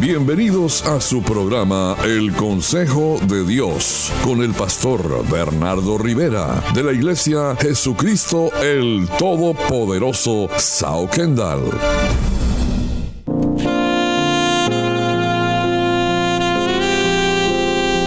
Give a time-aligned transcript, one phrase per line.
[0.00, 6.92] Bienvenidos a su programa El Consejo de Dios con el pastor Bernardo Rivera de la
[6.92, 11.70] Iglesia Jesucristo el Todopoderoso Sao Kendall.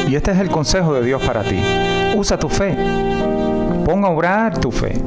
[0.07, 1.59] Y este es el consejo de Dios para ti.
[2.15, 2.75] Usa tu fe.
[3.85, 5.01] Pon a obrar tu fe.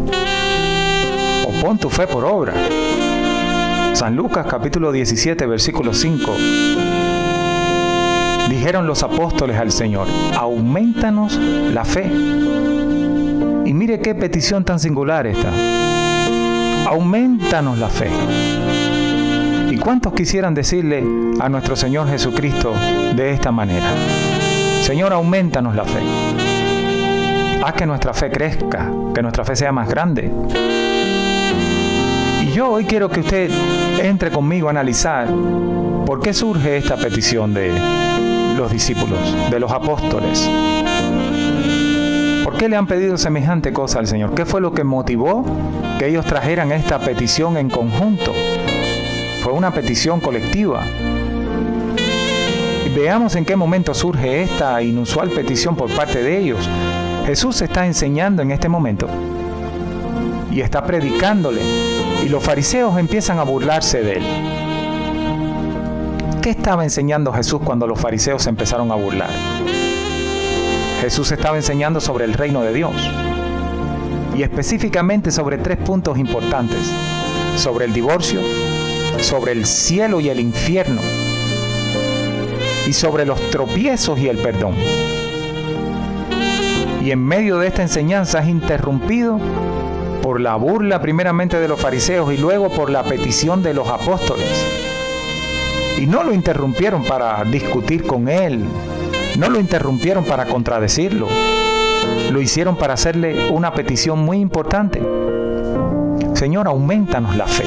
[1.47, 2.53] O pon tu fe por obra.
[3.93, 6.33] San Lucas capítulo 17 versículo 5.
[8.48, 12.07] Dijeron los apóstoles al Señor, aumentanos la fe.
[13.65, 15.51] Y mire qué petición tan singular esta.
[16.89, 18.11] Aumentanos la fe.
[19.71, 21.05] ¿Y cuántos quisieran decirle
[21.39, 22.73] a nuestro Señor Jesucristo
[23.15, 23.93] de esta manera?
[24.83, 26.01] Señor, aumentanos la fe.
[27.62, 30.31] Haz que nuestra fe crezca, que nuestra fe sea más grande.
[32.51, 33.49] Y yo hoy quiero que usted
[34.03, 35.29] entre conmigo a analizar
[36.05, 37.73] por qué surge esta petición de
[38.57, 40.51] los discípulos, de los apóstoles.
[42.42, 44.34] ¿Por qué le han pedido semejante cosa al Señor?
[44.34, 45.45] ¿Qué fue lo que motivó
[46.01, 48.33] que ellos trajeran esta petición en conjunto?
[49.45, 50.83] Fue una petición colectiva.
[52.97, 56.69] Veamos en qué momento surge esta inusual petición por parte de ellos.
[57.27, 59.07] Jesús está enseñando en este momento
[60.51, 61.61] y está predicándole
[62.25, 64.25] y los fariseos empiezan a burlarse de él.
[66.42, 69.31] ¿Qué estaba enseñando Jesús cuando los fariseos empezaron a burlar?
[71.01, 72.92] Jesús estaba enseñando sobre el reino de Dios
[74.37, 76.81] y específicamente sobre tres puntos importantes,
[77.57, 78.41] sobre el divorcio,
[79.20, 81.01] sobre el cielo y el infierno
[82.87, 84.75] y sobre los tropiezos y el perdón.
[87.03, 89.39] Y en medio de esta enseñanza es interrumpido
[90.23, 94.49] por la burla primeramente de los fariseos y luego por la petición de los apóstoles.
[95.99, 98.65] Y no lo interrumpieron para discutir con él,
[99.39, 101.29] no lo interrumpieron para contradecirlo,
[102.31, 105.03] lo hicieron para hacerle una petición muy importante.
[106.35, 107.64] Señor, aumentanos la fe.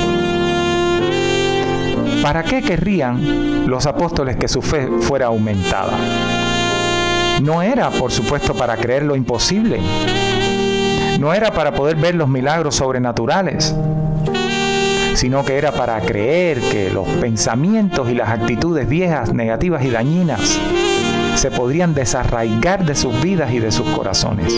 [2.23, 5.91] ¿Para qué querrían los apóstoles que su fe fuera aumentada?
[7.41, 9.79] No era, por supuesto, para creer lo imposible.
[11.19, 13.75] No era para poder ver los milagros sobrenaturales,
[15.15, 20.59] sino que era para creer que los pensamientos y las actitudes viejas, negativas y dañinas
[21.35, 24.53] se podrían desarraigar de sus vidas y de sus corazones.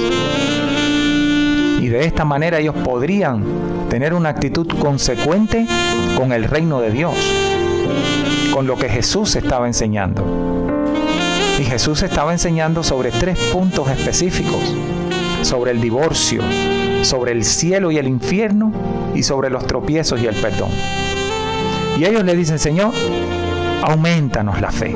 [1.79, 3.43] Y de esta manera ellos podrían
[3.89, 5.67] tener una actitud consecuente
[6.17, 7.15] con el reino de Dios,
[8.53, 10.23] con lo que Jesús estaba enseñando.
[11.59, 14.75] Y Jesús estaba enseñando sobre tres puntos específicos,
[15.45, 16.41] sobre el divorcio,
[17.03, 18.71] sobre el cielo y el infierno
[19.13, 20.71] y sobre los tropiezos y el perdón.
[21.99, 22.91] Y ellos le dicen, Señor,
[23.83, 24.95] aumentanos la fe.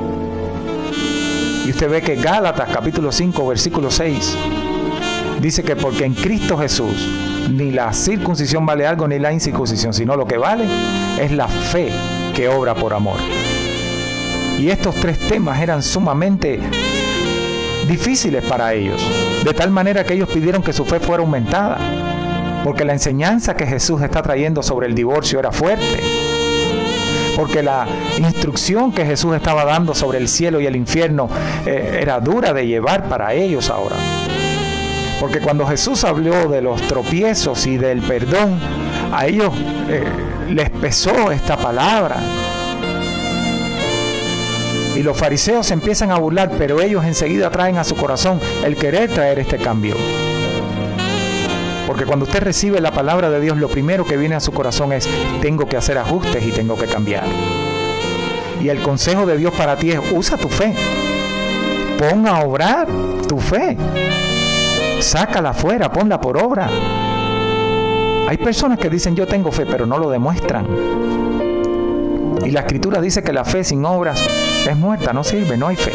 [1.66, 4.38] Y usted ve que Gálatas capítulo 5 versículo 6
[5.40, 7.08] dice que porque en Cristo Jesús
[7.52, 10.66] ni la circuncisión vale algo ni la incircuncisión, sino lo que vale
[11.20, 11.92] es la fe
[12.36, 13.20] que obra por amor.
[14.58, 16.60] Y estos tres temas eran sumamente
[17.90, 19.02] difíciles para ellos,
[19.44, 21.78] de tal manera que ellos pidieron que su fe fuera aumentada,
[22.64, 26.00] porque la enseñanza que Jesús está trayendo sobre el divorcio era fuerte,
[27.36, 31.30] porque la instrucción que Jesús estaba dando sobre el cielo y el infierno
[31.66, 33.96] eh, era dura de llevar para ellos ahora.
[35.20, 38.60] Porque cuando Jesús habló de los tropiezos y del perdón,
[39.12, 39.54] a ellos
[39.90, 40.04] eh,
[40.50, 42.18] les pesó esta palabra.
[45.00, 49.10] Y los fariseos empiezan a burlar, pero ellos enseguida traen a su corazón el querer
[49.10, 49.96] traer este cambio.
[51.88, 54.92] Porque cuando usted recibe la palabra de Dios, lo primero que viene a su corazón
[54.92, 55.08] es,
[55.42, 57.24] tengo que hacer ajustes y tengo que cambiar.
[58.62, 60.76] Y el consejo de Dios para ti es, usa tu fe.
[61.98, 62.90] Ponga a obrar
[63.26, 63.78] tu fe.
[65.00, 66.70] Sácala afuera, ponla por obra.
[68.28, 70.68] Hay personas que dicen yo tengo fe, pero no lo demuestran.
[72.44, 74.28] Y la escritura dice que la fe sin obras
[74.70, 75.92] es muerta, no sirve, no hay fe.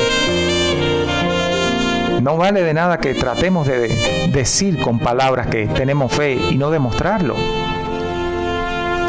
[2.20, 3.88] No vale de nada que tratemos de
[4.32, 7.34] decir con palabras que tenemos fe y no demostrarlo.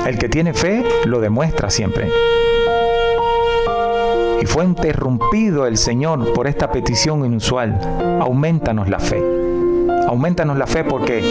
[0.06, 2.10] El que tiene fe lo demuestra siempre.
[4.42, 7.80] Y fue interrumpido el Señor por esta petición inusual.
[8.22, 9.24] Aumentanos la fe.
[10.08, 11.24] Aumentanos la fe porque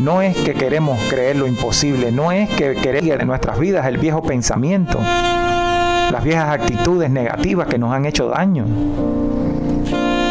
[0.00, 3.98] no es que queremos creer lo imposible, no es que queremos en nuestras vidas el
[3.98, 4.98] viejo pensamiento,
[6.10, 8.64] las viejas actitudes negativas que nos han hecho daño.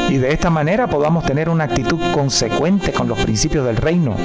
[0.10, 4.16] Y de esta manera podamos tener una actitud consecuente con los principios del reino,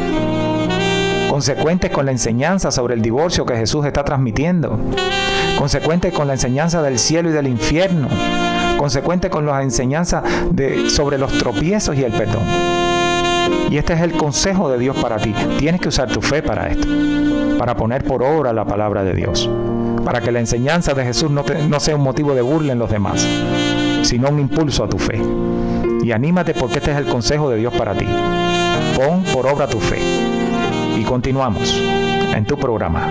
[1.30, 4.78] consecuentes con la enseñanza sobre el divorcio que Jesús está transmitiendo,
[5.58, 8.08] consecuente con la enseñanza del cielo y del infierno,
[8.76, 12.44] consecuente con las enseñanzas de, sobre los tropiezos y el perdón.
[13.70, 15.34] Y este es el consejo de Dios para ti.
[15.58, 16.88] Tienes que usar tu fe para esto,
[17.58, 19.48] para poner por obra la palabra de Dios,
[20.08, 21.44] para que la enseñanza de Jesús no,
[21.80, 23.28] sea un motivo de burla en los demás,
[24.00, 25.20] sino un impulso a tu fe.
[26.02, 28.06] Y anímate porque este es el consejo de Dios para ti.
[28.96, 30.00] Pon por obra tu fe.
[30.96, 31.78] Y continuamos
[32.34, 33.10] en tu programa.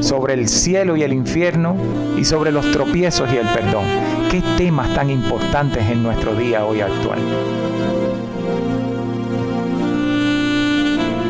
[0.00, 1.76] sobre el cielo y el infierno
[2.16, 3.84] y sobre los tropiezos y el perdón.
[4.30, 7.18] ¿Qué temas tan importantes en nuestro día hoy actual?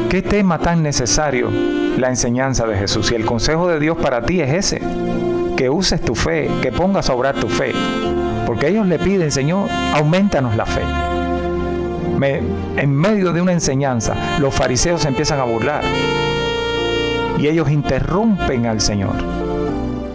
[0.09, 1.51] ¿Qué tema tan necesario
[1.97, 3.13] la enseñanza de Jesús?
[3.13, 4.83] Y el consejo de Dios para ti es ese,
[5.57, 7.73] que uses tu fe, que pongas a obrar tu fe.
[8.47, 10.83] Porque ellos le piden, Señor, aumentanos la fe.
[12.77, 15.85] en medio de una enseñanza, los fariseos se empiezan a burlar
[17.41, 19.15] y ellos interrumpen al Señor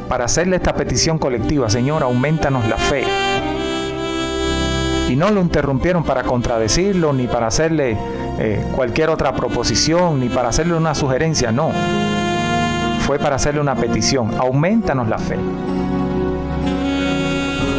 [0.08, 3.04] para hacerle esta petición colectiva, Señor, aumentanos la fe.
[5.10, 7.98] Y no lo interrumpieron para contradecirlo, ni para hacerle
[8.40, 11.72] eh, cualquier otra proposición, ni para hacerle una sugerencia, no.
[13.00, 15.38] Fue para hacerle una petición, aumentanos la fe.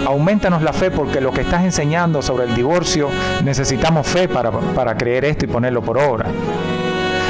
[0.07, 3.09] Aumentanos la fe porque lo que estás enseñando sobre el divorcio
[3.45, 6.27] necesitamos fe para, para creer esto y ponerlo por obra.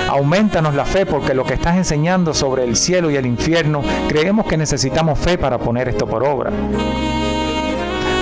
[0.09, 4.47] Aumentanos la fe porque lo que estás enseñando sobre el cielo y el infierno, creemos
[4.47, 6.53] que necesitamos fe para poner esto por obra.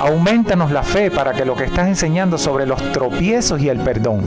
[0.00, 4.22] Aumentanos la fe para que lo que estás enseñando sobre los tropiezos y el perdón,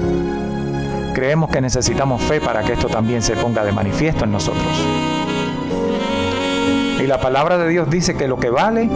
[1.14, 4.66] creemos que necesitamos fe para que esto también se ponga de manifiesto en nosotros.
[7.00, 8.90] Y la palabra de Dios dice que lo que vale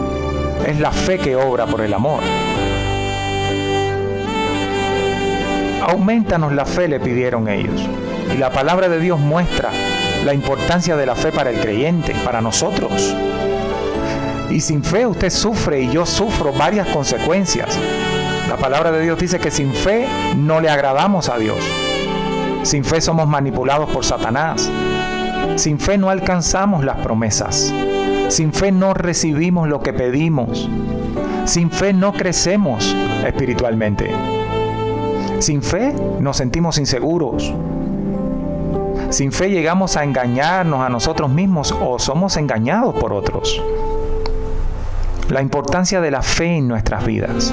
[0.66, 2.22] es la fe que obra por el amor.
[5.82, 7.88] Aumentanos la fe, le pidieron ellos.
[8.34, 9.70] Y la palabra de Dios muestra
[10.24, 13.14] la importancia de la fe para el creyente, para nosotros.
[14.50, 17.78] Y sin fe usted sufre y yo sufro varias consecuencias.
[18.48, 21.58] La palabra de Dios dice que sin fe no le agradamos a Dios.
[22.62, 24.70] Sin fe somos manipulados por Satanás.
[25.56, 27.72] Sin fe no alcanzamos las promesas.
[28.28, 30.68] Sin fe no recibimos lo que pedimos.
[31.44, 32.94] Sin fe no crecemos
[33.26, 34.10] espiritualmente.
[35.40, 37.52] Sin fe nos sentimos inseguros.
[39.12, 43.62] Sin fe llegamos a engañarnos a nosotros mismos o somos engañados por otros.
[45.28, 47.52] La importancia de la fe en nuestras vidas.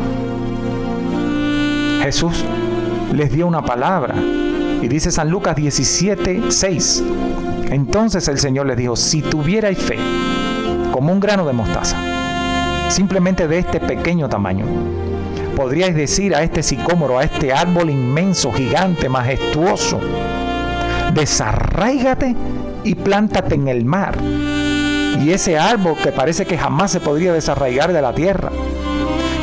[2.03, 2.45] Jesús
[3.11, 4.13] les dio una palabra.
[4.83, 7.03] Y dice San Lucas 17, 6.
[7.71, 9.97] Entonces el Señor les dijo, si tuvierais fe,
[10.91, 11.97] como un grano de mostaza,
[12.89, 14.65] simplemente de este pequeño tamaño,
[15.51, 19.99] podríais decir a este sicómoro, a este árbol inmenso, gigante, majestuoso,
[21.13, 22.35] desarraígate
[22.83, 24.17] y plántate en el mar.
[24.21, 28.51] Y ese árbol que parece que jamás se podría desarraigar de la tierra,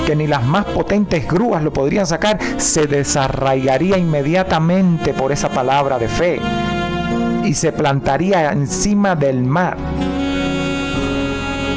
[0.06, 5.98] que ni las más potentes grúas lo podrían sacar, se desarraigaría inmediatamente por esa palabra
[5.98, 6.40] de fe
[7.44, 9.76] y se plantaría encima del mar.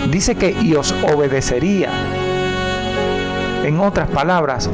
[0.10, 1.90] Dice que y os obedecería
[3.64, 4.70] en otras palabras,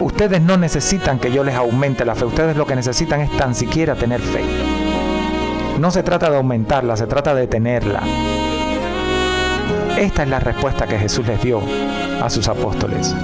[0.00, 3.54] ustedes no necesitan que yo les aumente la fe, ustedes lo que necesitan es tan
[3.54, 4.44] siquiera tener fe.
[5.78, 8.02] No se trata de aumentarla, se trata de tenerla.
[9.98, 11.60] Esta es la respuesta que Jesús les dio
[12.22, 13.14] a sus apóstoles.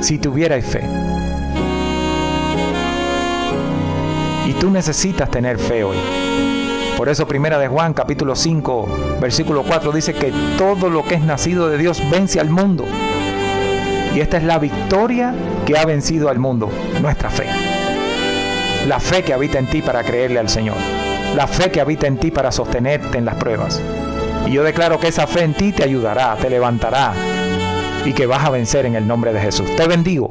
[0.00, 0.82] Si tuvierais fe.
[4.46, 5.96] Y tú necesitas tener fe hoy.
[6.96, 11.20] Por eso primera de Juan capítulo 5 versículo 4 dice que todo lo que es
[11.20, 12.86] nacido de Dios vence al mundo.
[14.14, 15.34] Y esta es la victoria
[15.64, 16.70] que ha vencido al mundo,
[17.00, 17.46] nuestra fe.
[18.86, 20.76] La fe que habita en ti para creerle al Señor.
[21.34, 23.80] La fe que habita en ti para sostenerte en las pruebas.
[24.46, 27.12] Y yo declaro que esa fe en ti te ayudará, te levantará
[28.04, 29.74] y que vas a vencer en el nombre de Jesús.
[29.76, 30.30] Te bendigo.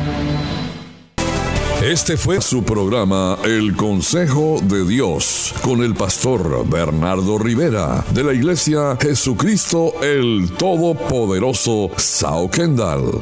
[1.84, 8.34] Este fue su programa El Consejo de Dios con el pastor Bernardo Rivera de la
[8.34, 13.22] iglesia Jesucristo el Todopoderoso Sao Kendall.